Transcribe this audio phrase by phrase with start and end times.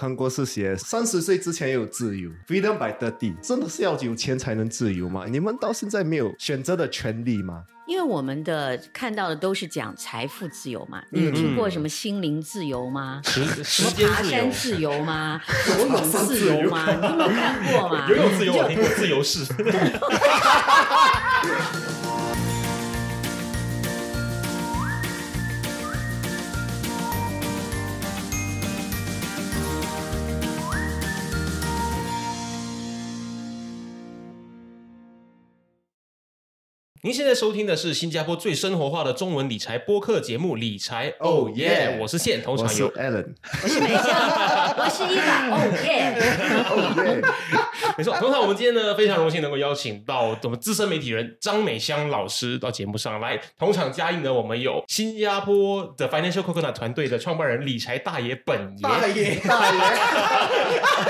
[0.00, 5.26] 看过是写三十岁之前有自由，freedom by thirty，真的是要有钱才能自由吗？
[5.28, 7.64] 你们到现在没有选择的权利吗？
[7.86, 13.20] 因为我们的看到的都是讲财富自由嘛，你有听过什么心灵自由吗？
[13.26, 15.38] 时什时么爬间自由，山自由 吗？
[15.68, 16.86] 游泳自由吗？
[16.86, 18.08] 你有没有看过嘛？
[18.08, 19.44] 游泳自由就我听过，自由式。
[37.02, 44.04] 您现在收听的是新加坡最生活化的中文理财播客节目《理财哦 Oh 耶 yeah》，我是线，通我是常有 Alan，我是美香，
[44.76, 46.14] 我是伊娃，哦耶！
[46.68, 47.22] 哦耶，
[47.96, 53.40] 没错，通常我们今天呢非常荣幸能够邀请到我们资深媒体人张美香老师到节目上来。
[53.58, 59.80] 同场加映呢，我们有新加坡的 Financial Coconut 团队的创办人理财大爷本爷，爷，大爷，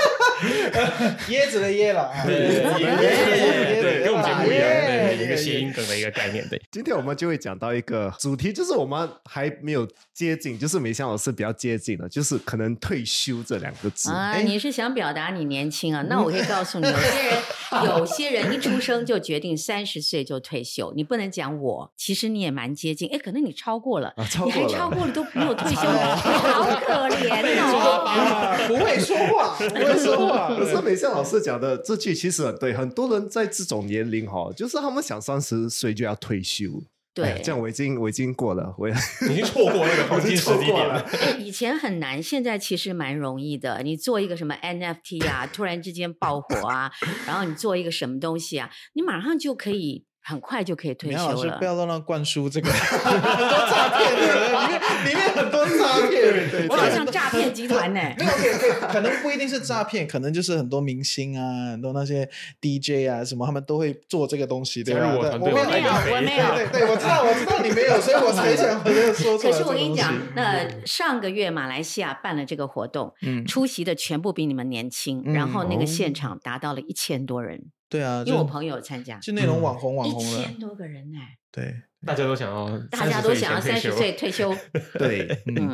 [1.29, 6.61] 椰子的椰了啊，对对对对对，跟我们节目不一样，对，一个谐音梗的一个概念，对。
[6.71, 14.11] 今天我们就会讲到一个主题，就是我们还没有接近，就是美香老师比较接近的，就是可能退休这两个字。
[14.11, 16.03] 啊，哎你是想表达你年轻啊？
[16.09, 17.41] 那我可以告诉你，有些人
[17.85, 28.03] 有些人一出生就决定三十岁就退休， 你不能讲我，其实你也蛮接近，哎，可能你超过了，你还超过了都没有退休，好可怜哦。
[28.05, 36.83] 啊不会说话，不会说话，可是美香老师讲的这句其实很对，很多人在这种年龄哈，就是他们想三十岁就要退休。
[37.13, 38.95] 对，这样我已经我已经过了，我也
[39.29, 40.99] 已经错过那个黄金时机点了。
[41.11, 43.81] 哎以前很难，现在其实蛮容易的。
[43.83, 46.89] 你做一个什么 NFT 啊，突然之间爆火啊，
[47.27, 51.37] 然后你做一个什么东西啊，你马上就可以很快就可以退休了。
[51.37, 51.65] 师不。
[51.65, 62.27] 要让他灌输这个很 多诈骗的，里面里面很多诈骗，我好像诈骗集团呢、 没有，可能不一定是诈骗，可能就是很多明星啊，很多那些
[62.61, 65.15] DJ 啊什么，他们都会做这个东西，对吧？
[65.15, 66.55] 我没有，我没有。
[66.55, 69.51] 对对对，我知道，我知道你没有，所以我才想把这个说出来。
[69.51, 75.33] 可是我跟你讲那上个月马来西亚办了这个活动，嗯，出席的全部比你们年轻，嗯。
[75.33, 75.85] 然后那个哦。
[75.85, 81.19] 现场达到了一千多人，对啊，就因为我朋友参加，就那种网红网一红了千，多个人呢、
[81.51, 81.75] 对，
[82.07, 84.55] 大家都想要，大家都想要三十岁退休，
[84.97, 85.27] 对，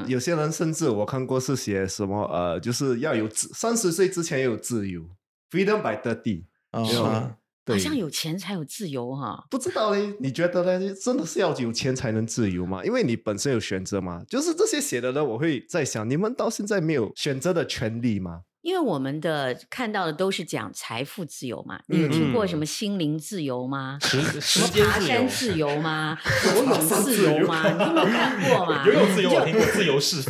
[0.07, 5.03] 有些人甚至我看过是写什么呃，就是要有自三十岁之前有自由
[5.51, 10.16] ，freedom by thirty，啊好，像有钱才有自由哈、不知道嘞？
[10.19, 10.95] 你觉得呢？
[10.95, 12.83] 真的是要有钱才能自由吗？
[12.83, 14.23] 因为你本身有选择嘛。
[14.27, 18.44] 就是这些写的人，我会在想，你们到现在没有选择的权利吗？
[18.67, 23.97] 因为我们的看到的都是讲财富自由嘛，你有听过什么心灵自由吗？
[24.01, 26.17] 时什么爬山自由吗？
[26.53, 27.63] 游泳自由吗？
[27.63, 28.83] 你有没有看过 吗？
[28.85, 30.22] 游泳自由我听过，自由式。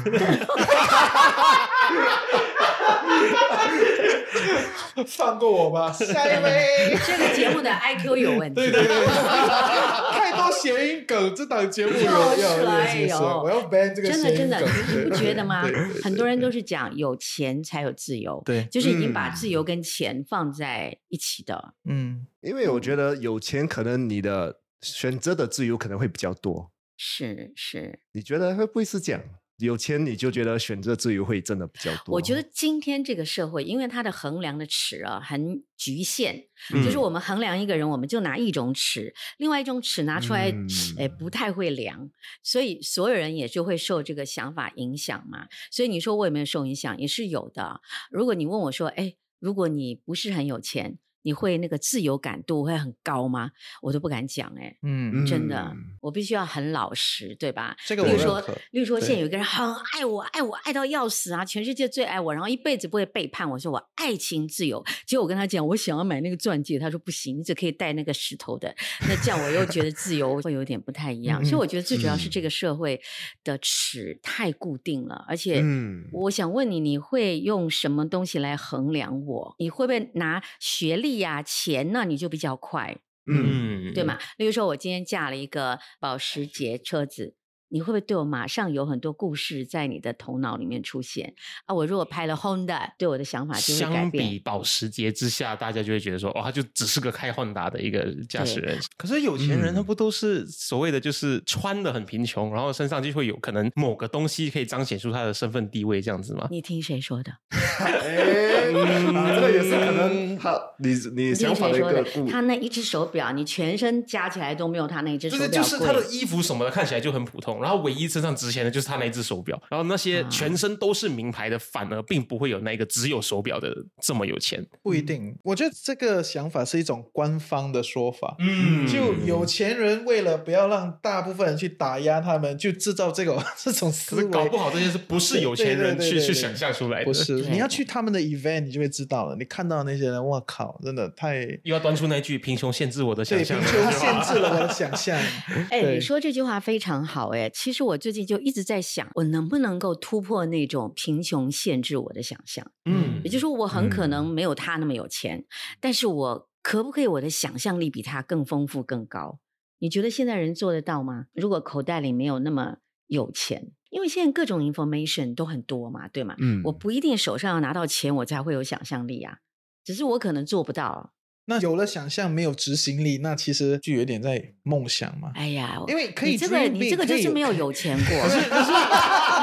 [5.07, 6.97] 放过我吧，下一位。
[7.05, 8.61] 这个节目的 IQ 有问题。
[8.61, 9.05] 对对对，
[10.11, 14.59] 太多谐音梗，这档节目有就是要要哎呦，我要 ban 这个真的真的。
[14.61, 15.63] 你不觉得吗？
[16.03, 21.73] 很多人都是讲有钱才有自由，对就是已经把嗯自由跟钱放在一起的。
[21.89, 26.71] 嗯，因为我觉得有钱，可能你的选择的自由可能会比较多。
[26.97, 29.21] 是是，你觉得会不会是这样？
[29.57, 32.13] 有钱你就觉得选择自由会真的比较多？
[32.16, 40.68] 我觉得今天这个社会，因为它的衡量的尺啊很局限，嗯就是我们衡量一个人，我们就拿一种尺，另外一种尺拿出来，嗯
[41.00, 42.09] 哎、不太会量，
[42.44, 45.47] 所以所有人也就会受这个想法影响嘛。
[45.72, 47.81] 所以你说我有没有受影响，也是有的。
[48.12, 53.51] 如果你问我说，哎，如果你不是很有钱，你会那个自由感度会很高吗？
[53.81, 54.75] 我都不敢讲、哎。
[54.83, 57.75] 嗯，真的嗯，我必须要很老实，对吧？
[57.85, 64.83] 这个例如说我认可，例如说，现在有一个人很爱我，爱我爱到要死啊，全世界最爱我，然后一辈子不会背叛我，说我爱情自由。
[65.06, 68.73] 结果我跟他讲，我想要买那个钻戒，他说不行，你只可以戴那个石头的。
[69.01, 73.00] 那这样我又觉得自由会有点不太一样，所以我觉得最主要是这个社会
[73.44, 75.61] 的尺太固定了，而且。
[75.61, 79.56] 嗯，我想问你，你会用什么东西来衡量我？
[79.57, 82.05] 你会不会拿学历呀、钱呢？
[82.05, 82.97] 你就比较快。
[83.29, 84.17] 嗯，嗯，对嘛？？
[84.37, 87.35] 例如说，我今天驾了一个保时捷车子，
[87.69, 91.33] 你会不会对我马上有很多故事在你的头脑里面出现
[91.65, 91.75] 啊？
[91.75, 94.39] 我如果拍了 Honda，对我的想法就会改相比。
[94.39, 98.77] 保时捷之下，大家就会觉得说，哦，他就只是个开 Honda 的一个驾驶人。
[98.97, 106.47] 可是有钱人嗯他不都是所谓的就是穿的很贫穷，然后身上就会有可能某个东西可以彰显出他的身份地位这样子吗？
[106.49, 107.31] 你听谁说的？
[107.79, 112.25] 哎，啊这个也是可能他你你你想法的一听谁说的？
[112.25, 115.69] 个他那一只手表，你全身加起来都没有他那一只手就是表贵。
[115.71, 124.65] 就是他的衣服什么的看起来就很普通，懂，然后唯一身上值钱的就是他那一只手表，然后那些啊全身都是名牌的，反而并不会有那个只有手表的这么有钱。
[124.83, 128.36] 不一定，我觉得这个想法是一种官方的说法。
[128.39, 134.27] 嗯就有钱人为了不要让大部分人去打压他们，就制造这个 这种思维。
[134.30, 137.06] 搞不好这些是不是有钱人去去想象出来的？
[137.06, 139.36] 不是，你要去他们的 event，你就会知道了。
[139.36, 145.18] 你看到那些人，我靠，真的太又要端出那句“贫穷限制我的想对，象”贫穷限制了我的想象。
[145.71, 147.46] 哎，你说这句话非常好哎。
[147.49, 152.71] 其实我最近就一直在想，我能不能够突破那种贫穷限制我的想象？
[152.85, 155.45] 嗯也就是说，我很可能嗯没有他那么有钱，
[155.79, 159.39] 但是我可不可以我的想象力比他更丰富、更高？
[159.79, 161.27] 你觉得现在人做得到吗？
[161.33, 162.77] 如果口袋里没有那么
[163.07, 166.35] 有钱，因为现在各种 information 都很多嘛，对吗？
[166.39, 169.39] 嗯我不一定手上要拿到钱，我才会有想象力啊。
[169.83, 171.13] 只是我可能做不到。
[171.49, 175.31] 那有了想象，没有执行力，那其实就有点在梦想嘛。
[175.33, 178.21] 哎呀，因为可以这个你这个就是没有有钱过。
[178.21, 178.71] 可是可是，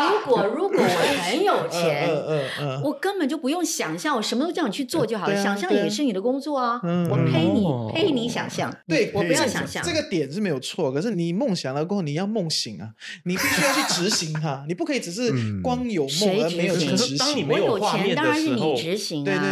[0.08, 5.42] 如果 如果我很有钱，嗯嗯嗯我根本就不用想象，我什么都叫你去做就好了。
[5.42, 10.92] 想象也是你的工作啊，嗯我陪你哦陪你想象，对，我不要想象这个点是没有错。
[10.92, 12.90] 可是你梦想了过后，你要梦醒啊，
[13.24, 17.42] 你必须要去执行它，你不可以只是嗯光有梦谁而没有执行去执行当你。
[17.42, 19.42] 没有我有钱画面的当然是你时候执行对对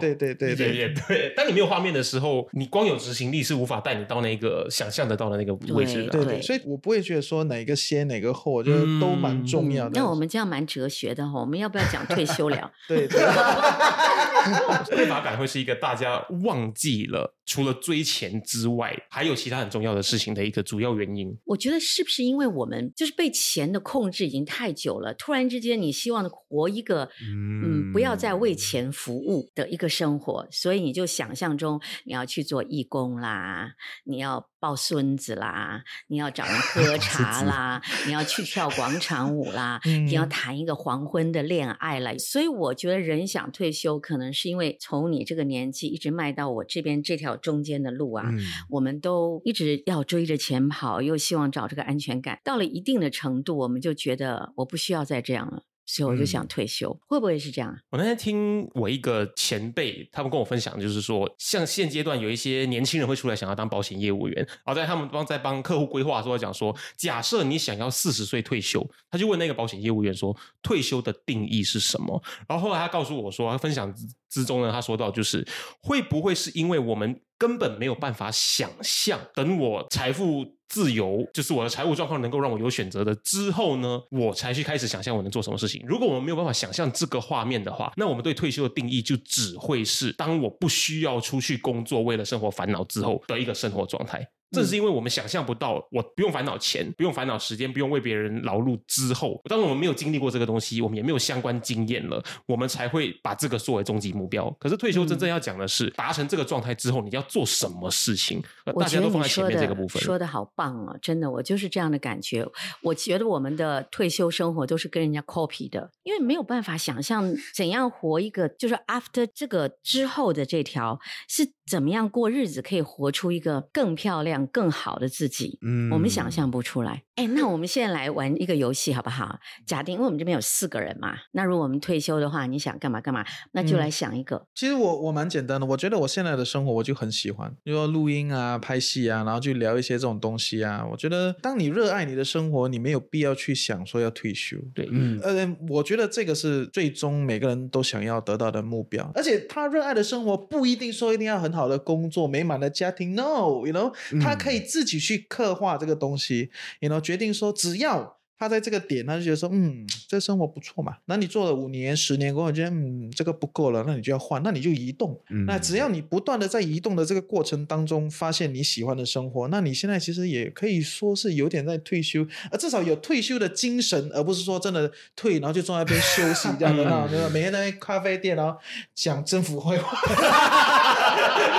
[0.00, 1.32] 对对对对对对。
[1.36, 6.10] 当你没有画面的时候，你光有执行力是无法带你到那个想象得到的那个位置的。
[6.10, 9.90] 对对所以我不会觉得说哪个先哪个后，我觉得都蛮重要的。
[9.90, 12.70] 嗯那我们这样蛮哲学的哈，我们要不要讲退休了？
[12.86, 21.34] 对对匮乏感会是一个大家忘记了 除了追钱之外，还有其他很重要的事情的一个主要原因。
[21.46, 33.72] 我觉得是不是因为我们就是被钱的控制已经太久了，突然之间你希望活一个嗯不要再为钱服务的一个生活，所以你就想象中你要去做义工啦，
[34.04, 42.12] 你要抱孙子啦，你要找人 喝茶啦，你要去跳广场舞啦， 你要嗯谈一个黄昏的恋爱啦。
[42.18, 48.38] 所以我觉得人想退休，可能是因为从你这个年纪一直迈到我这边这条中间的路啊，嗯
[48.70, 52.40] 我们都一直要追着钱跑，又希望找这个安全感。
[52.44, 56.92] 到了一定的程度，我们就觉得我不需要再这样了，所以我就想退休。
[57.06, 57.78] 会不会是这样啊？
[57.90, 72.22] 我那天听我一个前辈，他们跟我分享，就是说，像现阶段有一些年轻人会出来想要当保险业务员，然后在他们帮在帮客户规划的时候讲说，假设你想要四十岁退休，他就问那个保险业务员说，退休的定义是什么？
[72.46, 75.46] 然后后来他告诉我说，他分享之之中呢，他说到就是
[75.80, 85.82] 会不会是因为我们根本没有办法想象，等我财富自由，就是我的财务状况能够让我有选择的之后呢，我才去开始想象我能做什么事情。
[85.86, 94.26] 如果我们没有办法想象这个画面的话，那我们对退休的定义就只会是当我不需要出去工作，为了生活烦恼之后的一个生活状态。
[94.50, 104.50] 正是因为我们想象不到，我不用烦恼钱，不用烦恼时间，不用为别人劳碌之后，当我们没有经历过这个东西，我们也没有相关经验了，我们才会把这个作为终极目标。
[104.58, 108.42] 可是退休真正要讲的是，达成这个状态之后，你要做什么事情？
[108.78, 110.02] 大家都放在前面这个部分。
[110.02, 112.46] 说的好棒哦，真的，我就是这样的感觉。
[112.82, 120.98] 我觉得我们的退休生活都是跟人家 copy 的，因为没有办法想象怎样活一个，就是 after 这个之后的这条
[121.28, 125.58] 是怎么样过日子，可以活出一个更漂亮、更好的自己。
[125.62, 127.02] 嗯我们想象不出来。
[127.18, 129.40] 哎，那我们现在来玩一个游戏好不好？
[129.66, 134.46] 假定因为我们这边有四个人嘛，那如果我们退休的话，你想干嘛干嘛，那就嗯来想一个。
[134.54, 140.86] 其实我我蛮简单的，我觉得我现在的生活我就很喜欢，比如说录音啊、拍戏啊，然后去聊一些这种东西啊。
[140.88, 144.56] 我觉得当你热爱你的生活，你没有必要去想说要退休。
[144.72, 153.92] 对，嗯呃，我觉得这个是最终每个人都想要得到的目标，而且他热爱的生活不一定说一定要很好的工作、美满的家庭，no，you know，
[154.22, 158.18] 他可以自己去刻画这个东西，you know，决定说只要。
[158.40, 160.94] 他在这个点，他就觉得说，嗯，这生活不错嘛。
[161.06, 165.20] 那你做了五年、十年过后，觉得嗯，这个不够了，那你就要换，那你就移动。
[165.28, 177.08] 嗯那只要你不断的在移动的这个过程当中，发现你喜欢的生活，那你现在其实也可以说是有点在退休，呃，至少有退休的精神，而不是说真的退，然后就坐在那边休息这样的那？
[177.30, 178.56] 每天在那边咖啡店，然后
[178.94, 179.98] 讲政府坏话。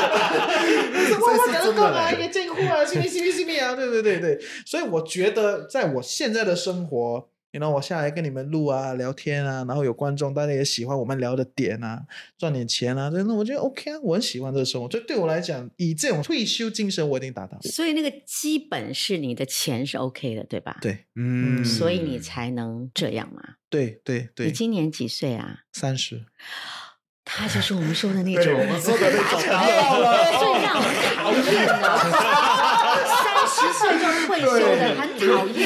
[1.38, 2.12] 哇，我讲的干嘛？
[2.12, 3.76] 一个进户啊，信不信不信不啊？
[3.76, 7.30] 对对对对，所以我觉得在我现在的生活。
[7.52, 12.04] 然后我下来跟你们录啊、聊天啊，然后有观众，大家也喜欢我们聊的点啊，
[12.38, 14.88] 赚点钱啊，真的我觉得 OK 啊，我很喜欢这个生活。
[14.88, 17.60] 所以对我来讲，以这种退休精神，我一定达到。
[17.62, 20.78] 所以那个基本是你的钱是 OK 的，对吧？。
[20.80, 23.42] 对嗯所以你才能这样嘛？
[23.68, 25.62] 对对对你对，今年几岁啊？
[25.74, 26.24] 三十，
[27.32, 29.48] 他就是我们说的那对种，我们说的那种最
[30.64, 31.74] 让人讨厌的，
[33.24, 34.46] 三十岁就退休
[34.76, 35.58] 的，很讨厌。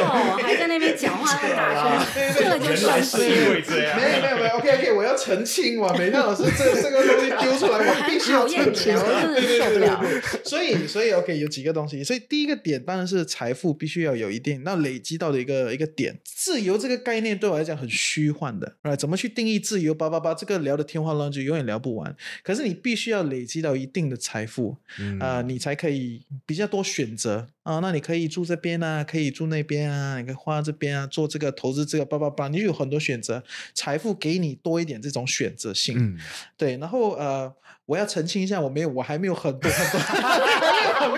[0.00, 3.96] 哦，还在那边讲话那么大声，这个就原来是是因为这样。
[3.98, 8.94] 没有没有没有，OK OK，我要澄清嘛，美娜老师这这个东西丢出来，我必须要讨厌你的，澄清。
[8.98, 10.04] 我真的是受不了。
[10.44, 12.02] 所以，所以 OK，有几个东西。
[12.04, 16.18] 所以第一个点当然是财富必须要有一定，那累积到的一个一个点。
[16.24, 19.94] 自由这个概念对我来讲很虚幻的，啊，怎么去定义自由？
[19.94, 22.14] 叭叭叭，这个聊的天花乱坠，永远聊不完。
[22.42, 27.80] 可是你必须要累积到一定的财富，嗯啊、你才可以比较多选择啊。
[27.80, 33.42] 那你可以住这边啊，可以住那边啊，你可以花这边啊，做这个投资这个叭叭叭，你就有很多选择。
[33.74, 36.16] 财富给你多一点这种选择性，嗯，
[36.56, 36.76] 对。
[36.76, 37.52] 然后呃，
[37.86, 40.00] 我要澄清一下，我没有，我还没有很多很多。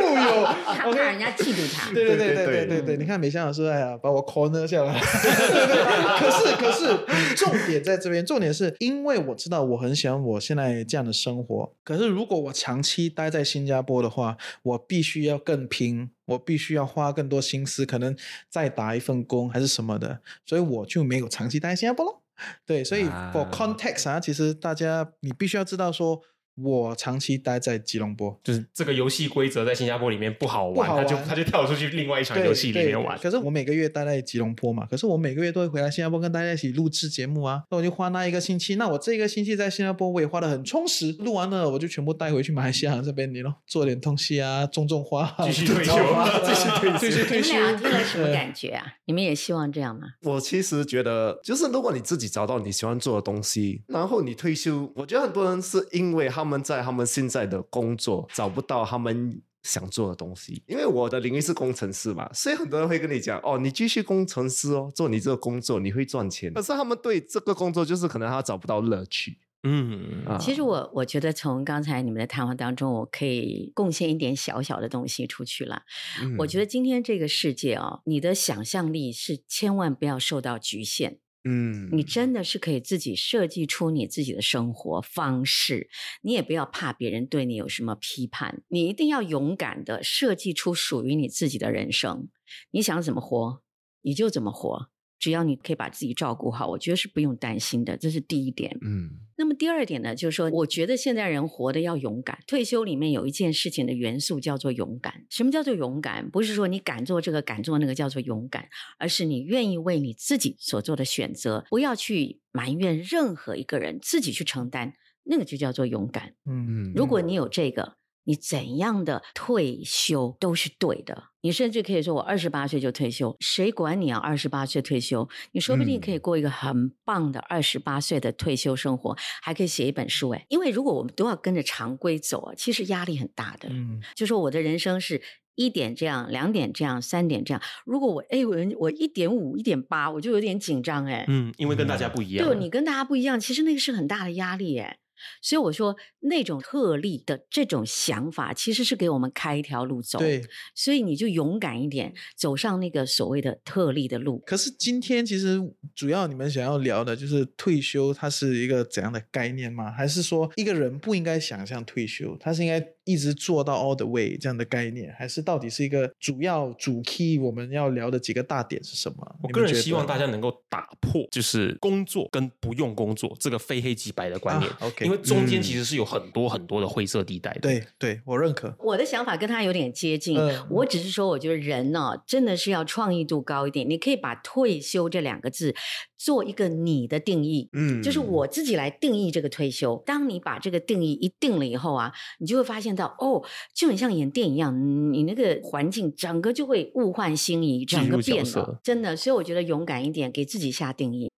[0.91, 1.91] 怕人家嫉妒他。
[1.93, 4.99] 对对对对对对对，你看美香老师哎呀，把我 corner 下来。
[4.99, 11.73] 可是可是，重点在这边，重点是因为我知道我很喜欢我现在这样的生活。
[11.83, 16.09] 可是如果我长期待在新加坡的话，我必须要更拼。
[16.25, 18.15] 我必须要花更多心思，可能
[18.49, 22.21] 再打一份工还是什么的，所以我就没有长期待在新加坡咯。
[22.65, 26.21] 对，所以 for context 啊，其实大家你必须要知道，说
[26.55, 33.17] 我长期待在吉隆坡，就是这个游戏规则在新加坡里面不好玩，好玩他就他就跳出去另外一场游戏里面玩。
[33.17, 37.63] 可是我每个月待在吉隆坡嘛，可是我每个月都会回来新加坡跟大家一起录制节目啊。
[37.71, 41.11] 那我就花那一个星期，那我这个星期在新加坡我也花的很充实。
[41.19, 45.93] 录完了我就全部带回去马来西亚这边，你咯，做点东西啊，种种花啊，继续退休
[46.45, 47.53] 继续退继续你们退休。
[47.57, 48.85] 俩听了什么感觉啊？
[49.05, 50.01] 你们也希望这样吗？
[50.21, 60.61] 我其实觉得，就是如果你自己找到你喜欢做的东西，然后你退休，我觉得很多人是因为他们在他们现在的工作找不到他们想做的东西。
[60.67, 66.53] 因为我的领域是工程师嘛，所以很多人会跟你讲，哦，你继续工程师哦，做你这个工作你会赚钱。
[66.53, 70.37] 可是他们对这个工作就是可能他找不到乐趣嗯，啊。
[70.37, 75.83] 其实我我觉得从刚才你们的谈话当中，我可以贡献一点小小的东西出去了。
[76.21, 81.19] 嗯我觉得今天这个世界啊、你的想象力是千万不要受到局限。
[81.45, 85.89] 嗯，你真的是可以自己设计出你自己的生活方式，
[86.21, 92.29] 你也不要怕别人对你有什么批判，你一定要勇敢的设计出属于你自己的人生。
[92.71, 93.61] 你想怎么活，
[94.03, 94.89] 你就怎么活，
[95.19, 98.77] 只要你可以把自己照顾好，我觉得是不用担心的，这是第一点。
[98.81, 102.37] 嗯那么第二点呢，就是说，我觉得现在人活得要勇敢。
[102.45, 105.25] 退休里面有一件事情的元素叫做勇敢。
[105.29, 106.29] 什么叫做勇敢？
[106.29, 114.93] 不是说你敢做这个敢做那个叫做勇敢，而是你愿意为你自己所做的选择，不要去埋怨任何一个人，自己去承担，
[115.23, 116.35] 那个就叫做勇敢。
[116.45, 121.25] 嗯，嗯，如果你有这个，你怎样的退休都是对的。
[121.41, 124.17] 你甚至可以说，我二十八岁就退休，谁管你啊？
[124.17, 130.45] 二十八岁退休，你说不定可以过一个很棒的二十八岁的退休生活，还可以写一本书哎。
[130.47, 133.67] 因为如果我们都要跟着常规走啊，其实压力很大的。
[133.69, 135.21] 嗯就说我的人生是
[135.55, 137.61] 一点这样，两点这样，三点这样。
[137.85, 141.25] 如果我哎我我一点五、一点八，我就有点紧张哎。
[141.27, 142.47] 嗯，因为跟大家不一样。
[142.47, 144.97] 对你跟大家不一样，其实那个是很大的压力耶。
[145.41, 150.43] 所以我说，那种特例的这种想法，其实是给我们开一条路走。，对。
[150.75, 154.41] 所以你就勇敢一点，走上那个所谓的特例的路。
[154.45, 155.59] 可是今天其实
[155.95, 159.91] 主要你们想要聊的就是退休，它是一个怎样的概念吗？
[159.91, 165.13] 还是说一个人不应该想象退休，他是应该一直做到 all the way 这样的概念？
[165.17, 169.35] 还是到底是一个主要主 key 我们要聊的几个大点是什么？
[169.41, 177.59] 我个人希望大家能够打破就是工作跟不用工作这个非黑即白的观念啊，OK 因为中间嗯其实是有很多很多的灰色地带的。
[177.61, 178.73] 对对，我认可。
[178.79, 183.89] 我的想法跟他有点接近，嗯我只是说，我觉得人呢、真的是要创意度高一点。
[183.89, 185.75] 你可以把“退休”这两个字
[186.23, 190.01] 做一个你的定义，嗯就是我自己来定义这个退休。
[190.05, 193.43] 当你把这个定义一定了以后啊，你就会发现到，哦，
[193.75, 194.73] 就很像演电影一样，
[195.11, 199.17] 你那个环境整个就会物换星移，整个变了，真的。
[199.17, 201.29] 所以我觉得勇敢一点，给自己下定义。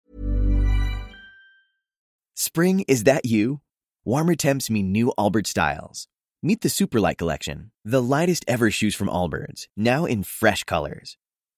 [2.37, 3.61] Spring, is that you?
[4.05, 6.03] Warmer temps mean new Allbirds styles.
[6.43, 11.15] Meet the Superlight Collection, the lightest ever shoes from Allbirds, now in fresh colors.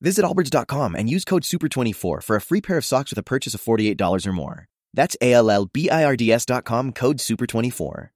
[0.00, 3.54] Visit allbirds.com and use code SUPER24 for a free pair of socks with a purchase
[3.54, 4.66] of $48 or more.
[4.94, 8.08] That's A L L B I R D S.com code SUPER24.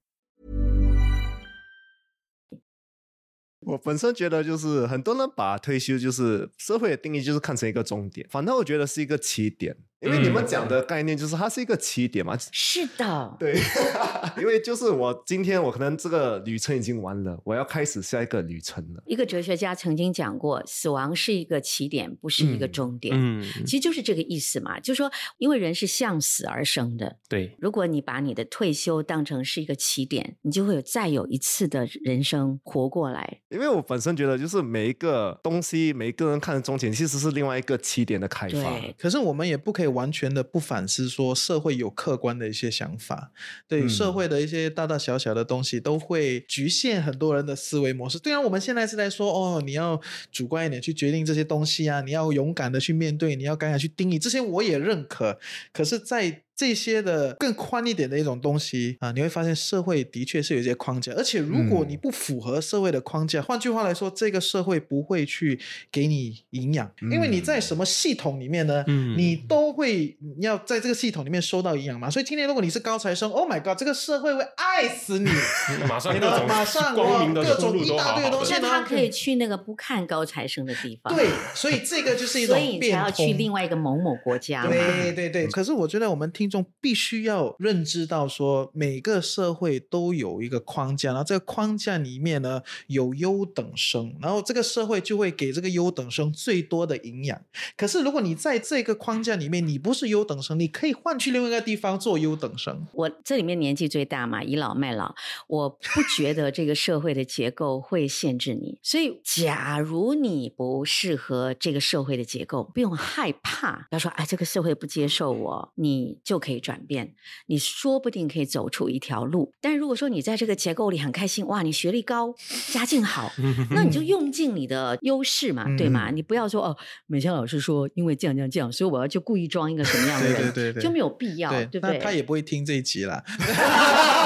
[3.67, 12.36] 我本身觉得就是很多人把退休就是社会的定义就是看成一个终点，反正我觉得是一个起点， 因为你们讲的概念就是它是一个起点嘛。
[12.52, 13.54] 是的，对，
[14.38, 19.02] 因为就是我今天我可能这个旅程已经完了，我要开始下一个旅程了。
[19.06, 23.14] 一个哲学家曾经讲过，死亡是一个起点，不是一个嗯终点。
[23.16, 33.40] 嗯，其实就是这个意思嘛，就是说因为人是向死而生的，对，如果你把你的退休当成是一个起点，你就会有再有一次的人生活过来。
[33.50, 38.80] 因为我本身觉得就是每一个东西，每一个人看的终点其实是另外一个起点的开发。
[38.98, 43.32] 可是我们也不可以完全的不反思，说社会有客观的一些想法，
[43.68, 48.18] 对、嗯社会的一些大大小小的东西都会局限很多人的思维模式。
[48.18, 50.00] 虽然我们现在是在说，哦，你要
[50.32, 55.38] 主观一点去决定这些东西啊，你要勇敢的去面对，你要敢敢去定义，这些我也认可。
[55.72, 65.58] 可是，在这些的更宽一点的一种东西啊，你会发现社会的确是有一些框架，而且如果你嗯不符合社会的框架，换句话来说，这个社会不会去
[65.90, 72.10] 给你营养，因为你在什么系统里面呢，嗯你都会要在这个系统里面收到营养嘛。
[72.10, 75.30] 所以今天如果你是高材生，Oh my god，这个社会会爱死你，
[75.88, 76.14] 马上
[76.46, 84.66] 马上光明的各种出路都一大堆的东西那他可以去那个不看高材生的地方，对，所以这个就是一种 所以你才要去另外一个某某国家。
[84.66, 97.40] 对对对，可是我觉得我们听众必须要认知到，说每个社会都有一个框架，然后这个框架里面呢有优等生，然后这个社会就会给这个优等生最多的营养。
[97.76, 102.84] 可是如果你在这个框架里面，你不是优等生，你可以换去另外一个地方做优等生。
[102.92, 105.14] 我这里面年纪最大嘛，倚老卖老，
[105.46, 108.78] 我不觉得这个社会的结构会限制你。
[108.82, 117.14] 所以，假如你不适合这个社会的结构，不用害怕，不要说哎，这个社会不接受我，你就可以转变，
[117.46, 119.52] 你说不定可以走出一条路。
[119.60, 122.34] 但如果说你在这个结构里很开心，哇，你学历高，
[122.72, 123.30] 家境好，
[123.70, 126.10] 那你就用尽你的优势嘛，对吗？
[126.10, 131.98] 你不要说哦，美香老师说因为这样这样这样，所以我要就故意装一个什么样的人，对对对对就没有必要，对，对不对？
[131.98, 133.22] 他也不会听这一集啦。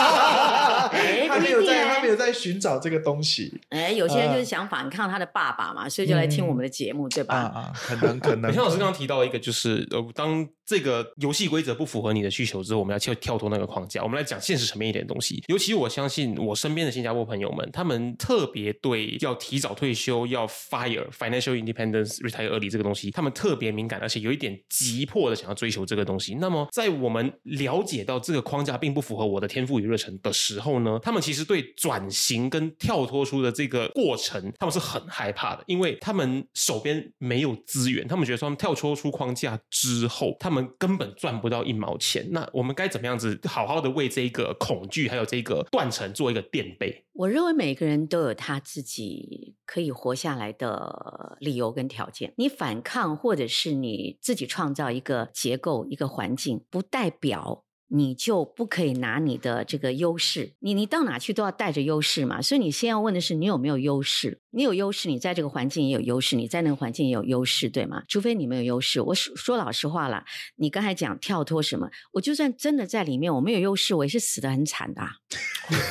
[0.95, 7.35] 哎他没有在，他没有在寻找这个东西哎，有些人就是呃想反抗他的爸爸嘛，所以就来听我们的节目，对吧？
[7.35, 8.53] 啊啊，可能可能美。
[8.55, 15.43] 香老师刚刚提到一个，就是呃，当这个游戏规则不符合你的需求之后，我们要跳跳脱那个框架，我们来讲现实层面一点的东西。
[15.49, 26.35] 尤其我相信我身边的新加坡朋友们，他们特别对要提早退休、要 fire financial independence retire early 这个东西，他们特别敏感，而且有一点急迫的想要追求这个东西。
[26.37, 42.29] 那么，在我们了解到这个框架并不符合我的天赋与热忱的时候呢，呢他们其实对转型跟跳脱出的这个过程，他们是很害怕的，因为他们手边没有资源，他们觉得说他们跳脱出框架之后，他们根本赚不到一毛钱。
[42.31, 47.05] 那我们该怎么样子好好的为这个恐惧还有这个断层做一个垫背？
[47.15, 52.33] 我认为每个人都有他自己可以活下来的理由跟条件。
[52.37, 57.65] 你反抗，或者是你自己创造一个结构、一个环境，不代表。
[57.97, 62.43] 你就不可以拿你的这个优势，你你到哪去都要带着优势嘛。
[62.43, 64.41] 所以你先要问的是你有没有优势？
[64.51, 68.03] 你有优势，你在这个环境也有优势，你在那个环境也有优势，对吗？
[68.09, 69.01] 除非你没有优势。
[69.01, 70.25] 我说说老实话啦，
[70.57, 75.11] 你刚才讲跳脱什么，我就算真的在里面，我没有优势，我也是死的很惨的、 啊。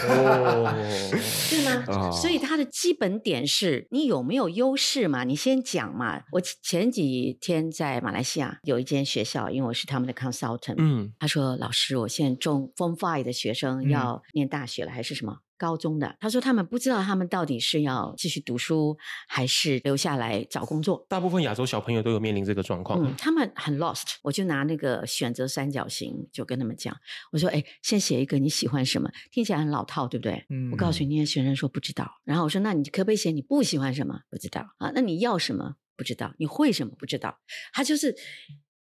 [0.08, 0.74] 哦，
[1.50, 1.84] 对吗？
[1.88, 5.24] 啊所以它的基本点是你有没有优势嘛？
[5.24, 6.22] 你先讲嘛。
[6.32, 18.98] 我前前几天在马来西亚有一间学校，因为我是他们的 consultant，、嗯他说：“老师，我现在中 Form Five 的学生嗯要念大学了，还是什么？”高中的，他说他们不知道他们到底是要继续读书，
[19.30, 21.06] 还是留下来找工作。
[21.08, 23.00] 大部分亚洲小朋友都有面临这个状况。
[23.02, 24.16] 嗯，他们很 lost。
[24.24, 26.94] 我就拿那个选择三角形，就跟他们讲，
[27.32, 32.12] 我说：“哎，先写一个你喜欢什么，听起来很老套，对不对？”嗯我告诉你，那些学生说不知道。
[32.26, 34.20] 然后我说：“那你可不可以写你不喜欢什么？
[34.30, 34.92] 不知道啊？
[34.94, 35.76] 那你要什么？
[35.96, 36.34] 不知道。
[36.40, 36.94] 你会什么？
[37.00, 37.40] 不知道。”
[37.72, 38.14] 他就是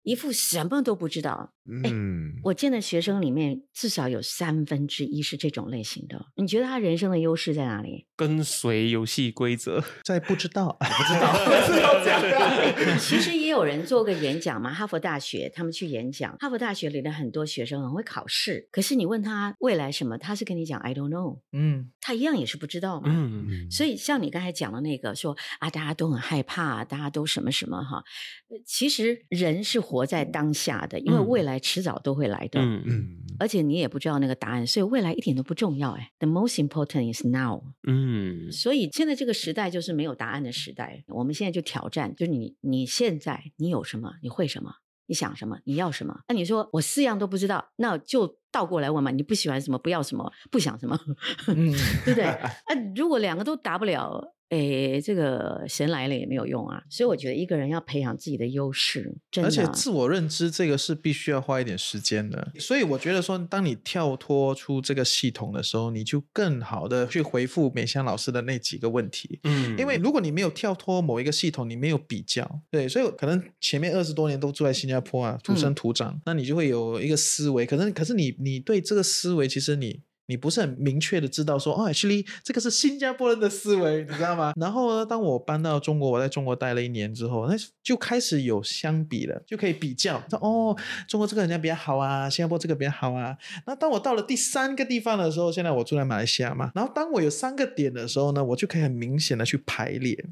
[0.03, 1.53] 一副什么都不知道。
[1.67, 6.25] 嗯，我见的学生里面，至少有三分之一是这种类型的。
[6.35, 8.05] 你觉得他人生的优势在哪里？
[8.15, 12.15] 跟随游戏规则，在不知道，不知道是 要讲
[12.99, 23.09] 其实也有人做个演讲嘛，哈佛大学他们去演讲，哈佛大学里的很多学生很会考试，可是你问他未来什么，他是跟你讲 I don't know，嗯他一样也是不知道嘛。
[23.09, 28.03] 嗯，嗯所以像你刚才讲的那个说啊，大家都很害怕，大家都什么什么哈，
[28.49, 32.59] 呃其实人是活在当下的，因为嗯未来迟早都会来的。
[32.59, 36.11] 嗯嗯嗯而且你也不知道那个答案，所以未来一点都不重要哎。
[36.19, 37.63] The most important is now。
[37.85, 41.03] 嗯所以现在这个时代就是没有答案的时代。
[41.07, 44.75] 我们现在就挑战，就是你你现在你有什么，你会什么，
[45.07, 46.21] 你想什么，你要什么。
[46.29, 50.97] 那你说我四样都不知道，那就倒过来问嘛，你不喜欢什么，不要什么，不想什么，
[51.47, 51.71] 嗯，
[52.05, 52.23] 对不对？
[52.69, 56.83] 那 如果两个都答不了，诶，这个神来了也没有用啊。
[56.89, 59.47] 所以我觉得一个人要培养自己的优势，真的。
[59.47, 62.51] 而且自我认知这个是必须要花一点时间的。
[62.59, 69.39] 所以我觉得说，当你跳脱出这个系统的时候，你就更好的去回复美香老师的那几个问题。
[69.43, 77.65] 嗯因为如果你没有跳脱某一个系统，你没有比较，对，所以可能前面二十多年都住在新加坡啊，土生土长，那你就会有一个思维。
[77.65, 80.01] 可能可是你你对这个思维，其实你。
[80.27, 84.53] 你不是很明确的知道说，哦，actually 这个是新加坡人的思维，你知道吗？
[84.59, 90.75] 然后呢，当我搬到中国，我在中国待了一年之后，那就开始有相比了，就可以比较，说哦，
[91.07, 93.37] 中国这个人家比较好啊，新加坡这个比较好啊。
[93.65, 100.25] 那当我到了第三个地方的时候，现在我住在马来西亚嘛，然后当我有三个点的时候呢，我就可以很明显的去排列。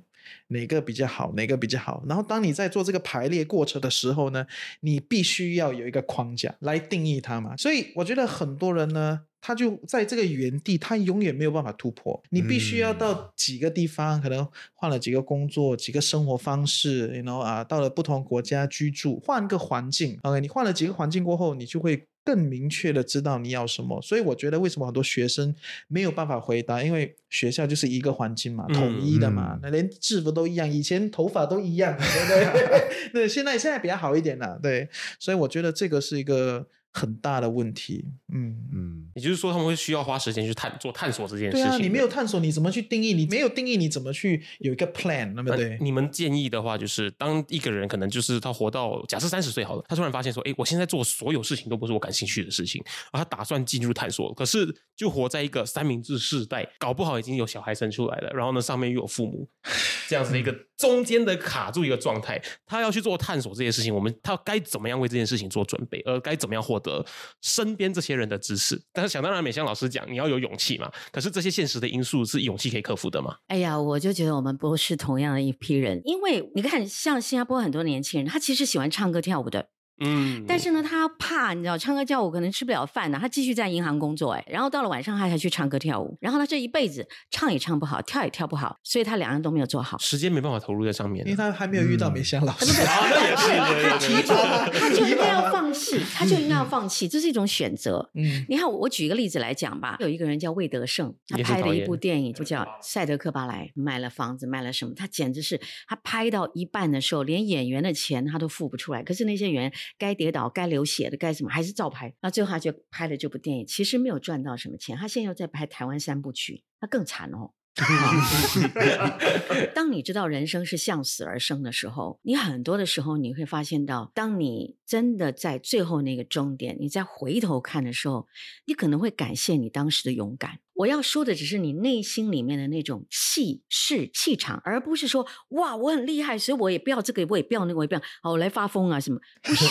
[0.47, 2.01] 哪个比较好，哪个比较好？
[2.07, 4.45] 然后当你在做这个排列过程的时候呢，
[4.79, 7.57] 你必须要有一个框架来定义它嘛。
[7.57, 12.23] 所以我觉得很多人呢，他就在这个原地，他永远没有办法突破。
[12.29, 20.17] 你必须要到几个地方，可能换了几个工作、几个生活方式，然后啊，到了不同国家居住，换个环境。
[20.23, 22.07] OK，你换了几个环境过后，你就会。
[22.25, 25.53] 更明确的知道你要什么，所以我觉得为什么很多学生
[25.89, 33.11] 没有办法回答，因为学校就是一个环境嘛，统一的嘛，那连制服都一样，以前头发都一样，对不对？
[33.11, 34.87] 对，现在现在比较好一点了，对，
[35.19, 41.65] 所以我觉得这个是一个很大的问题，嗯嗯，也就是说，他们会需要花时间去探做探索这件事情。
[41.65, 43.13] 对啊，你没有探索，你怎么去定义？
[43.13, 45.77] 你没有定义，你怎么去有一个 plan，对不对？
[45.81, 59.49] 你们建议的话，就是当一个人可能就是他活到假设三十岁好了，他突然发现说，哎，我现在做所有事情都不是我感兴趣的事情，而他打算进入探索，可是就活在一个三明治世代，搞不好已经有小孩生出来了，然后呢，上面又有父母，
[60.07, 67.03] 这样子的一个中间的卡住一个状态，他要去做探索这件事情，我们他该怎么样为这件事情做准备，而该怎么样获得
[67.41, 68.79] 身边这些人的支持？
[68.93, 70.91] 但是想当然，美香老师讲，你要有勇气嘛。
[71.11, 73.35] 可是这些现实的因素是勇气可以克服的吗？
[73.47, 89.97] 哎呀，我就觉得我们不是同样的一批人，因为你看，像新加坡很多年轻人，他其实喜欢唱歌跳舞的，嗯，但是呢，他怕你知道，唱歌跳舞可能吃不了饭呢，他继续在银行工作，哎，然后到了晚上他才去唱歌跳舞，然后他这一辈子唱也唱不好，跳也跳不好，所以他两样都没有做好。
[89.99, 98.09] 时间没办法投入在上面因为，他还没有遇到梅香老师，啊，那也是，对对对对 他就应该要放弃，他就应该要放弃，这是一种选择。
[98.15, 98.45] 嗯。
[98.49, 109.03] 你看，我举一个例子来讲吧，有一个人叫魏德胜，他拍了一部电影，就叫《赛德克巴莱》，卖了房子，卖了什么，他简直是他拍到一半的时候，连演员的钱他都付不出来。
[109.03, 112.13] 可是那些演员该跌倒、该流血的、该什么，还是照拍。
[112.21, 114.97] 那最后他就拍了这部电影，其实没有赚到什么钱。
[114.97, 117.53] 他现在又在拍台湾三部曲，那更惨哦。
[119.73, 128.27] 当你知道人生是向死而生的时候，你很多的时候你会发现到，当你真的在最后那个终点，你再回头看的时候，
[128.65, 130.59] 你可能会感谢你当时的勇敢。
[130.75, 139.19] 我要说的只是你内心里面的那种气势、气场，而不是说哇我很厉害，所以我也不要这个，我也不要那个，我也不要，好我来发疯啊什么？
[139.41, 139.65] 不是，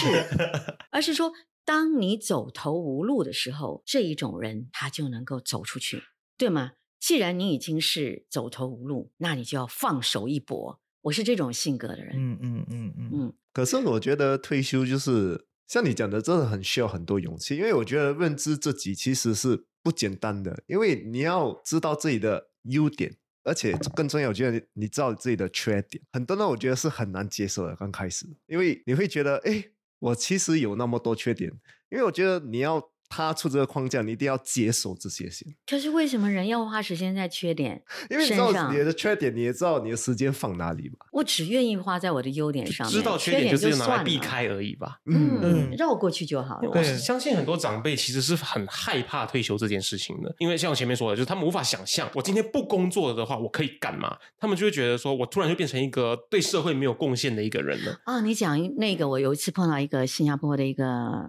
[0.91, 1.33] 而是说，
[1.65, 6.03] 当你走投无路的时候，这一种人他就能够走出去，
[6.37, 6.73] 对吗？
[7.03, 10.81] 既然你已经是走投无路，那你就要放手一搏。
[11.01, 27.75] 我是这种性格的人，嗯嗯嗯嗯嗯，可是我觉得退休就是像你讲的，真的很需要很多勇气，因为我觉得认知自己其实是不简单的，因为你要知道自己的优点，而且更重要，我觉得你知道自己的缺点，很多人我觉得是很难接受的。
[27.75, 29.65] 刚开始，因为你会觉得，哎，
[29.99, 31.51] 我其实有那么多缺点，
[31.91, 38.79] 因为我觉得你要踏出这个框架，你一定要接受这些先，可是为什么人要花时间在缺点 因为你知道你？
[38.79, 40.95] 的缺点，你也知道你的时间放哪里嘛。
[41.13, 44.99] 我只愿意花在我的优点上面，知道缺缺点就是拿来，避开而已吧。
[45.05, 46.71] 嗯，嗯绕过去就好了。
[46.71, 54.17] 我相信很多长辈其实是很害怕退休这件事情的，因为像我前面说的，就是他们无法想象，我今天不工作了的话，我可以干嘛？
[54.39, 58.01] 他们就会觉得说，我突然就变成一个对社会没有贡献的一个人了。
[58.05, 60.85] 啊，你讲那个，我有一次碰到一个新加坡的一个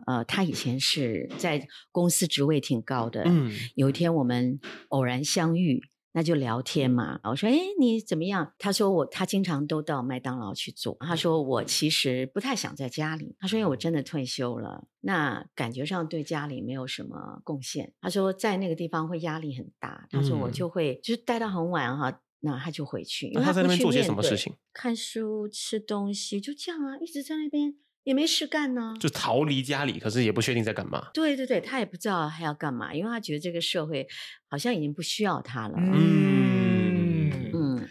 [0.07, 4.59] 呃，他以前是在公司职位挺高的，嗯，有一天我们
[4.89, 5.81] 偶然相遇，
[6.13, 7.19] 那就聊天嘛。
[7.23, 24.53] 我说：“哎，你怎么样？”他说我：“他经常都到麦当劳去做。”他说：“我其实不太想在家里。”他说：“因为我真的退休了，那感觉上对家里没有什么贡献。”他说：“在那个地方会压力很大。”他说：“我嗯就会就是待到很晚哈。”那他就回去，因为那他在不去那边做什么事情？
[24.73, 28.93] 看书、吃东西，就这样啊，一直在那边也没事干呢。
[28.99, 31.09] 就逃离家里，可是也不确定在干嘛。
[31.13, 34.07] 对对对，他也不知道还要干嘛，因为他觉得这个社会
[34.49, 35.75] 好像已经不需要他了。
[35.77, 36.42] 嗯嗯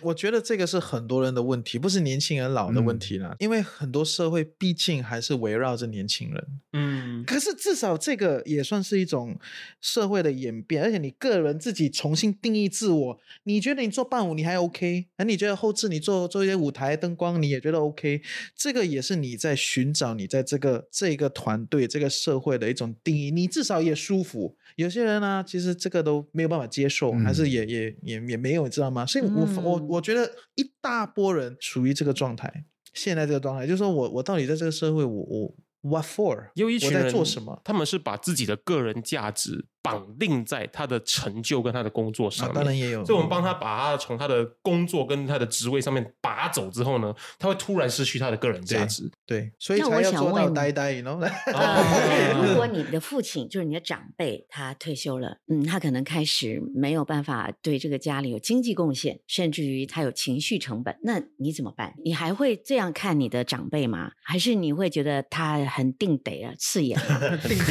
[0.02, 3.36] 我觉得这个是很多人的问题，不是年轻人老的问题啦。
[3.38, 6.46] 因为很多社会毕竟还是围绕着年轻人。
[6.72, 9.38] 嗯，可是至少这个也算是一种
[9.80, 13.18] 社会的演变，而且你个人自己重新定义自我。
[13.44, 18.22] 你觉得你做伴舞你还 OK，而你觉得后置你做做一些舞台灯光你也觉得 OK，
[18.56, 24.56] 这个也是你在寻找你在这个这个团队这个社会的一种定义，你至少也舒服。
[24.76, 29.04] 有些人呢，其实这个都没有办法接受，还是也也也也没有，你知道吗？
[29.04, 36.28] 所以我我嗯我觉得一大波人属于这个状态，现在这个状态，就是说我我到底在这个社会，我我 what for？
[36.28, 37.60] 我在有一群人做什么？
[37.64, 42.54] 他们是把自己的个人价值绑定在他的成就跟他的工作上啊，面。
[42.54, 49.10] 当然也有，所以，我们帮他把他从他的工作跟他的职位上面拔走之后呢，他会突然失去他的个人价值。
[49.26, 61.94] 对，所以那我才要做到想问呆呆，如果你的父亲就是你的长辈，他退休了，嗯，他可能开始没有办法对这个家里有经济贡献，甚至于他有情绪成本，那你怎么办？
[62.04, 64.12] 你还会这样看你的长辈吗？
[64.22, 67.18] 还是你会觉得他很定得啊，刺眼 啊，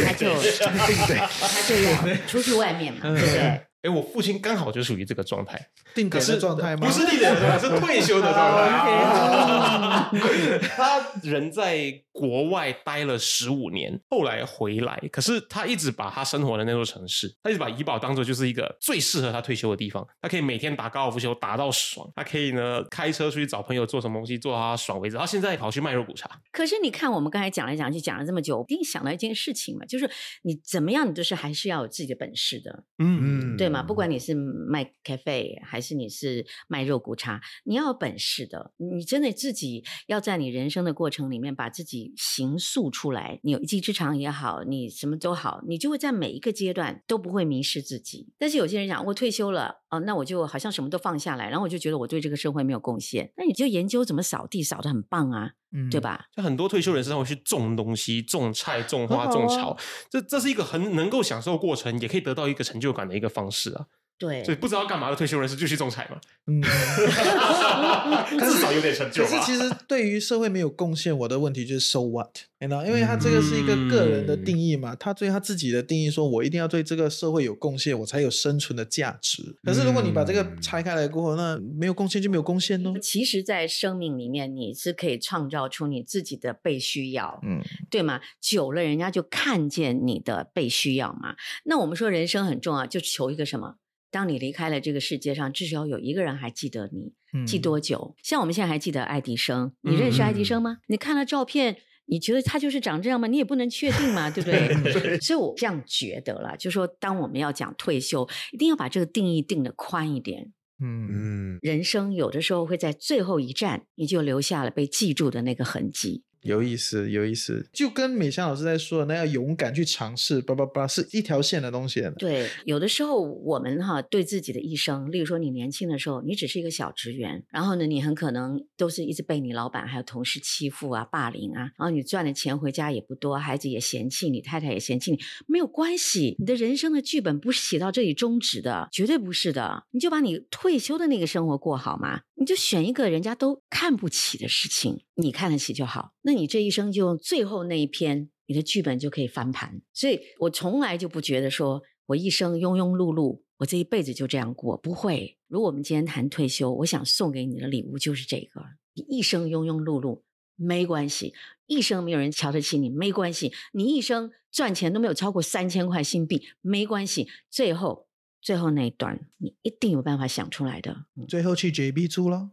[0.05, 0.33] 他就
[0.65, 3.61] 他就要出去外面嘛，对不对？
[3.81, 6.85] 哎，我父亲刚好就属于这个状态，定格的状态吗？
[6.85, 10.19] 不是定点的状态，是退休的状啊态。
[10.75, 20.05] 他人在国外待了十五年，后来回来，可是他一直把他生活的那座城市，他一直把怡保当做就是一个最适合他退休的地方。
[20.21, 25.17] 他可以每天打高尔夫球打到爽，他可以呢开车出去找朋友做什么东西做到他爽为止。
[25.17, 30.09] 他现在跑去卖肉骨茶，可是你看，我们刚才讲来讲去讲了这么久，我一定想到一件事情嘛，就是
[30.43, 32.83] 你怎么样，你都是还是要有自己的本事的。
[32.99, 33.81] 嗯嗯，对吗？
[33.81, 38.73] 不管你是卖咖啡还是你是卖肉骨茶，你要有本事的。
[38.77, 43.39] 你真的自己要在你人生的过程里面把自己形塑出来。
[43.43, 48.27] 你有一技之长也好，你什么都好，你就会在每一个阶段都不会迷失自己。
[48.37, 53.31] 但是有些人讲，我退休了哦，那我就好像什么都放下来，然后我就觉得我对这个社会没有贡献。
[53.37, 55.99] 那你就研究怎么扫地，扫得很棒啊，嗯对？
[55.99, 56.25] 吧？
[56.35, 59.77] 就很多退休人士他会去种东西、种菜、种花、种草，
[60.09, 63.85] 这这是一个很能够享受过程，也可以得到一个成就感的一个方式啊。
[64.21, 66.61] 对所以不知道干嘛的退休人士就去仲裁嘛，嗯，
[68.39, 69.29] 至少有点成就吧。
[69.29, 72.29] 可是其实对于社会没有贡献，我的问题就是 so what，
[72.59, 79.57] 你知道，因为他这个是一个个人的定义嘛，他对他自己的定义说，我一定要对这个社会有贡献，我才有生存的价值。
[79.63, 82.93] 可是如果你把这个拆开来过后，那没有贡献就没有贡献哦。
[83.01, 87.39] 其实，在生命里面，你是可以创造出你自己的被需要。
[87.43, 88.21] 嗯，对吗？
[88.39, 91.35] 久了，人家就看见你的被需要嘛。
[91.63, 93.77] 那我们说人生很重要，就求一个什么？
[94.11, 98.15] 当你离开了这个世界上，至少有一个人还记得你，嗯记多久？
[98.21, 100.77] 像我们现在还记得爱迪生，你认识爱迪生吗？
[100.87, 101.77] 你看了照片。
[102.07, 103.25] 你觉得他就是长这样吗？
[103.27, 105.17] 你也不能确定嘛，对不对？
[105.19, 110.51] 所以我这样觉得了，就说当我们要讲退休，一定要把这个定义定得宽一点。
[110.83, 116.23] 嗯嗯，人生有的时候会在最后一站，你就留下了被记住的那个痕迹。
[116.41, 122.01] 有意思，有意思，就跟美香老师在说的那样，勇敢去尝试，叭叭叭，是一条线的东西。
[122.17, 148.31] 对，有的时候我们哈对自己的一生，例如说你年轻的时候，你只是一个小职员，然后呢，你很可能都是一直被你老板还有同事欺负啊、霸凌啊，然后你赚的钱回家也不多，孩子也嫌弃你，太太也嫌弃你，没有关系，你的人生的剧本不是写到这里终止的，绝对不是的，你就把你退休的那个生活过好嘛，你就选一个人家都看不起的事情，你看得起就好，那你这一生就用最后那一篇。
[148.47, 149.81] 你的剧本就可以翻盘。
[149.93, 155.37] 所以我从来就不觉得说我一生庸庸碌碌，我这一辈子就这样过，不会。
[155.47, 158.61] 如果我们今天谈退休，我想送给你的礼物就是这个：
[158.93, 160.23] 你一生庸庸碌碌
[160.57, 161.33] 没关系，
[161.65, 168.07] 一生没有人瞧得起你没关系，你一生赚钱都没有超过三千块新币没关系，最后。
[168.41, 170.95] 最后那一段，你一定有办法想出来的。
[171.15, 172.49] 嗯最后去 JB 住了。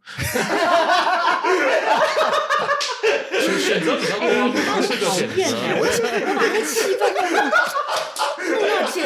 [3.41, 5.79] 选 选择比较多，不是个选讨厌哎！
[5.81, 5.97] 我择。
[5.97, 7.51] 这我把那气氛弄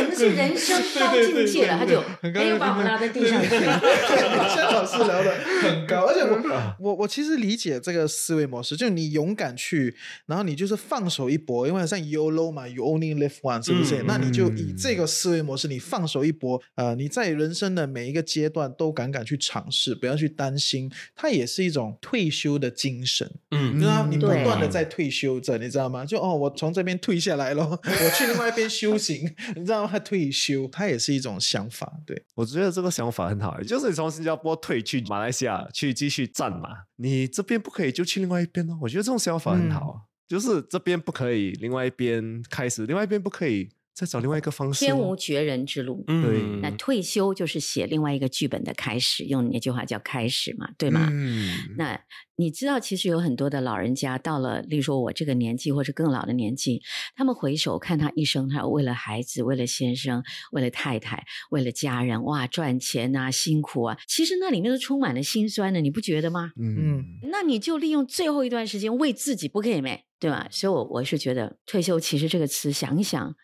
[0.03, 1.79] 到，弄到简直是人生高境界了。
[1.79, 3.49] 他就哎又把我拉在地上去。
[3.49, 9.95] 香老师聊的很高，而且我我我其实理解这个思维模式，就你勇敢去，
[10.27, 14.03] 然后你就是放手一搏，因为像 YOLO 嘛，You only live one，是不是？
[14.07, 23.31] 那你就以这个思维模式，你放手一搏，呃，你在人生的每一个阶段都敢敢去尝试，不要去担心，它也是一种退休的精神。
[23.51, 26.05] 嗯你知道，你不断的在退休着，你知道吗？
[26.05, 29.89] 就哦，我从这边退下来了，我去另外一边修行，你知道吗？
[29.99, 32.25] 退休，他也是一种想法，对。
[32.35, 38.79] 我觉得这个想法很好，就是你从新加坡退去马来西亚去继续战嘛，你这边不可以就去另外一边哦。
[38.83, 44.85] 我觉得这种想法很好，就是这边不可以，另外一边开始，另外一边不可以，再找另外一个方式。
[44.85, 46.05] 天无绝人之路。
[46.09, 51.09] 嗯，那退休就是写另外一个剧本的开始，用那句话叫开始嘛，对吗？
[51.13, 52.01] 嗯，那
[52.37, 56.81] 你知道，其实有很多的老人家到了，例如说我这个年纪或者更老的年纪，
[57.15, 66.51] 他们回首看他一生，他为了孩子，为了先生，为了太太，为了家人，哇，赚钱啊，辛苦啊，其实那里面都充满了辛酸的，你不觉得吗？
[66.59, 70.05] 嗯那你就利用最后一段时间为自己，不可以没？
[70.23, 70.47] 对吧？
[70.53, 73.35] 所以我，我是觉得退休其实这个词想一想，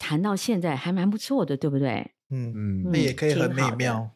[0.00, 2.10] 谈到现在还蛮不错的，对不对？
[2.30, 4.10] 嗯，嗯那也可以很美妙。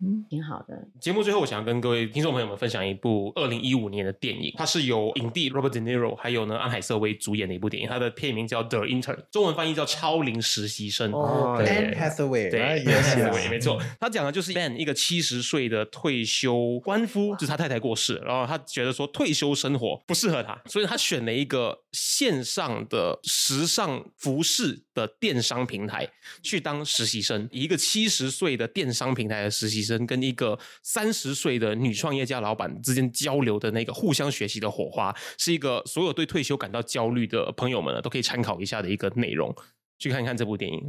[0.00, 0.88] 对，挺好的。
[1.00, 11.10] 节目最后，我想要跟各位听众朋友们分享一部二零一五年的电影，它是由影帝 Robert De Niro 还有呢安海瑟薇主演的一部电影，它的片名叫《The Intern》，中文翻译叫《超龄实习生》。
[11.16, 13.80] 哦对，Anne Hathaway，对 Hathaway，没错。
[13.98, 26.08] 他讲的就是 Ben 一个七十岁的退休官夫，就是他太太过世，然后他觉得说退休生活不适合他，所以他选了一个线上的时尚服饰的电商平台
[26.42, 27.48] 去当实习生。
[27.50, 39.54] 一个七十岁的电商平台的实习生跟一个三十岁的女创业家老板之间交流的那个互相学习的火花，是一个所有对退休感到焦虑的朋友们呢都可以参考一下的一个内容。
[39.98, 40.80] 去看看这部电影。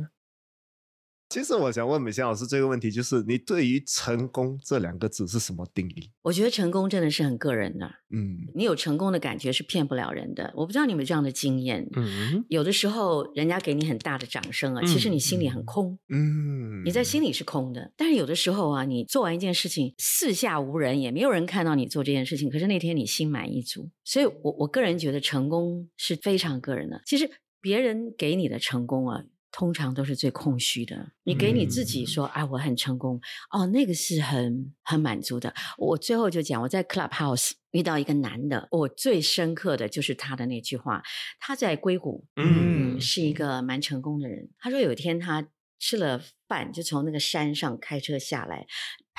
[1.29, 6.09] 其实我想问美香老师这个问题，就是你对于成功这两个字是什么定义？
[6.23, 10.51] 我觉得成功真的是很个人的，嗯你有成功的感觉是骗不了人的。
[10.55, 15.99] 我不知道你有没有这样的经验，嗯，有的时候人家给你很大的掌声啊，其实你心里很空。
[16.09, 23.91] 嗯，你在心里是空的，但是有的时候啊，你做完一件事情，四下无人，也没有人看到你做这件事情，可是那天你心满意足。
[24.03, 26.99] 所以我我个人觉得成功是非常个人的。
[27.05, 27.29] 其实
[27.61, 31.11] 别人给你的成功啊，通常都是最空虚的。
[31.23, 33.19] 你给你自己说，哎，我很成功，
[33.51, 35.53] 哦，那个是很很满足的。
[35.77, 41.03] 我最后就讲，我在 Clubhouse 遇到一个男的，我最深刻的就是他的那句话，
[41.39, 44.49] 他在硅谷，嗯嗯，是一个蛮成功的人。
[44.59, 45.47] 他说有一天他
[45.79, 48.67] 吃了饭，就从那个山上开车下来，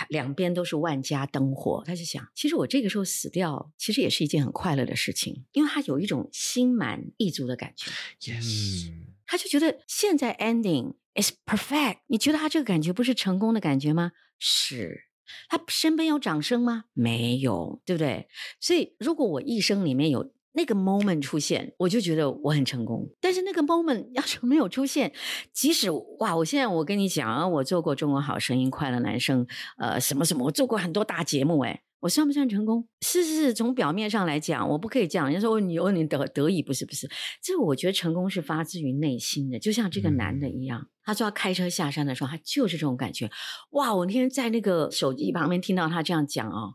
[0.08, 1.82] 两边都是万家灯火。
[1.86, 7.90] 他就想，其实我这个时候死掉，其实也是一件很快乐的事情，因为他有一种心满意足的感觉。
[8.20, 8.90] Yes，
[9.30, 11.98] 他就觉得现在 ending is perfect。
[12.08, 14.10] 你觉得他这个感觉不是成功的感觉吗？
[14.40, 15.04] 是。
[15.48, 16.86] 他身边有掌声吗？
[16.92, 18.26] 没有，对不对？
[18.60, 23.08] 所以，如果我一生里面有那个 moment 出现，我就觉得我很成功。
[23.20, 25.12] 但是那个 moment 要是没有出现，
[25.52, 25.88] 即使
[26.18, 29.46] 哇，我现在我跟你讲啊，我做过《中国好声音》《快乐男声》
[29.78, 32.88] 呃什么什么，我做过很多大节目，哎，我算不算成功？
[33.02, 35.30] 是是是，从表面上来讲，我不可以这样。
[35.30, 37.08] 人家说哦你有你得得意，不是不是，
[37.42, 40.88] 这我觉得成功是发自于内心的，就像这个男的一样。
[41.02, 43.30] 他说他开车下山的时候，他就是这种感觉。
[43.70, 43.94] 哇！
[43.94, 46.74] 我那天在那个手机旁边听到他这样讲哦，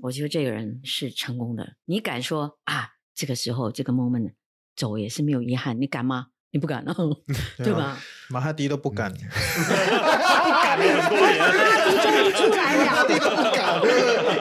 [0.00, 1.76] 我觉得这个人是成功的。
[1.84, 2.90] 你敢说啊？
[3.14, 4.32] 这个时候这个 moment
[4.74, 6.28] 走也是没有遗憾，你敢吗？
[6.52, 6.94] 你不敢 啊，
[7.58, 7.96] 对吧？
[8.28, 11.38] 马哈迪都不敢，干了很多年。
[12.00, 13.60] 终于出来了，都不敢，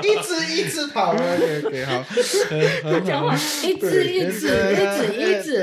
[0.03, 1.11] 一直一直跑。
[1.17, 5.53] OK OK，好，他讲话一直一直一直一直，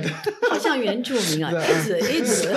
[0.00, 0.10] 对
[0.50, 2.48] 好像原住民啊，一直一直，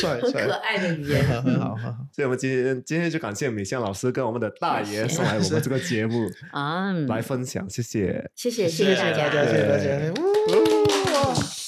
[0.00, 1.24] 帅很可，爱的语言。
[1.42, 2.06] 很好很好。
[2.12, 8.30] 所以我们今天今天就感谢美香老师跟我们的大爷送来我们这个节目啊， 来分享，谢谢。
[8.34, 11.67] 谢谢谢谢大家，大家，谢谢大家。